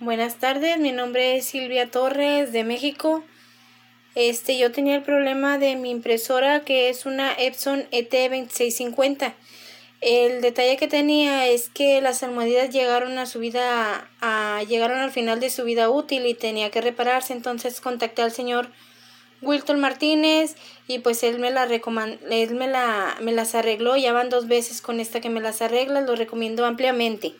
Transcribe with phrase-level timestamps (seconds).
[0.00, 3.24] Buenas tardes, mi nombre es Silvia Torres de México.
[4.14, 9.34] Este, yo tenía el problema de mi impresora que es una Epson ET2650.
[10.00, 15.10] El detalle que tenía es que las almohadillas llegaron a su vida, a, llegaron al
[15.10, 17.32] final de su vida útil y tenía que repararse.
[17.32, 18.70] Entonces contacté al señor
[19.42, 20.54] Wilton Martínez
[20.86, 23.96] y pues él me la él me la me las arregló.
[23.96, 27.34] Ya van dos veces con esta que me las arregla, lo recomiendo ampliamente.